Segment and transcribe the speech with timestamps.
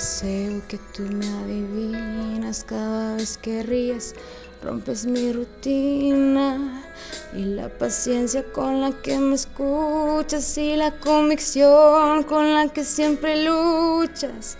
[0.00, 4.14] Deseo que tú me adivinas, cada vez que ríes,
[4.62, 6.86] rompes mi rutina.
[7.34, 13.44] Y la paciencia con la que me escuchas y la convicción con la que siempre
[13.44, 14.56] luchas.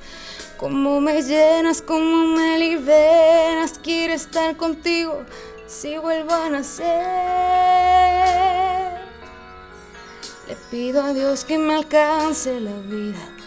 [0.58, 5.24] Cómo me llenas, cómo me liberas, quiero estar contigo
[5.66, 6.86] si vuelvo a nacer.
[10.48, 13.39] Le pido a Dios que me alcance la vida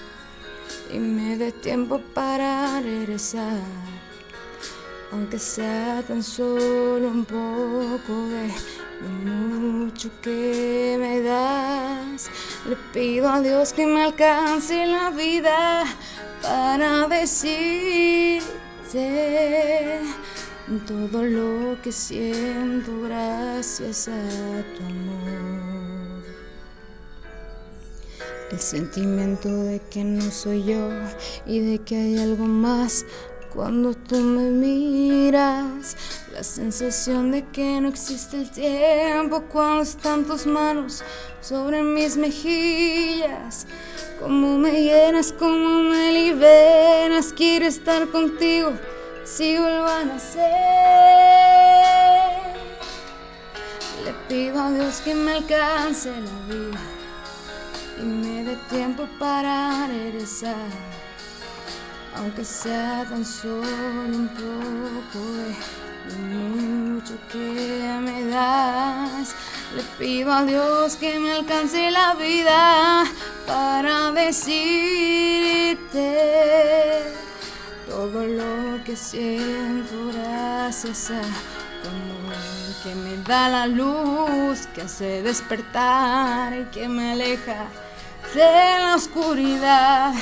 [0.91, 3.61] y me dé tiempo para regresar,
[5.11, 8.47] aunque sea tan solo un poco de
[9.01, 12.29] lo mucho que me das.
[12.67, 15.83] Le pido a Dios que me alcance la vida
[16.41, 18.43] para decirte
[20.87, 25.52] todo lo que siento gracias a tu amor.
[28.53, 30.89] El sentimiento de que no soy yo
[31.47, 33.03] y de que hay algo más
[33.51, 35.97] cuando tú me miras.
[36.31, 41.03] La sensación de que no existe el tiempo cuando están tus manos
[41.41, 43.65] sobre mis mejillas.
[44.19, 48.71] Cómo me llenas, cómo me liberas, quiero estar contigo
[49.23, 50.43] si vuelvo a nacer.
[54.05, 57.02] Le pido a Dios que me alcance la vida
[58.69, 60.55] tiempo para regresar,
[62.15, 63.67] aunque sea tan solo
[64.05, 65.19] un poco
[66.07, 69.35] de mucho que me das.
[69.75, 73.05] Le pido a Dios que me alcance la vida
[73.47, 74.53] para decirte
[77.87, 81.21] todo lo que siento gracias a
[81.81, 82.35] tu amor
[82.83, 87.67] que me da la luz, que hace despertar y que me aleja
[88.33, 90.13] de la oscuridad,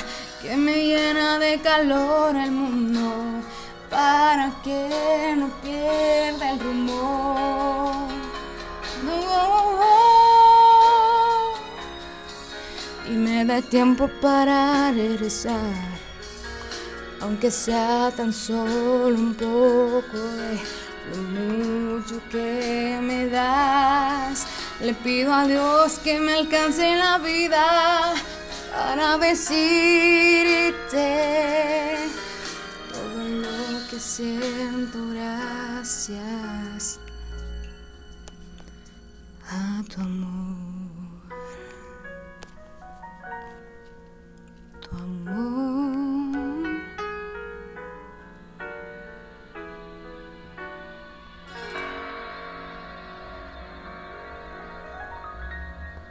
[0.42, 3.42] que me llena de calor el mundo
[3.88, 8.08] para que no pierda el rumbo.
[13.08, 15.74] Y me da tiempo para regresar,
[17.20, 20.58] aunque sea tan solo un poco de
[21.10, 24.46] lo mucho que me das.
[24.80, 28.14] Le pido a Dios que me alcance la vida
[28.72, 31.06] para decirte
[32.92, 36.98] todo lo que siento gracias
[39.48, 40.71] a tu amor.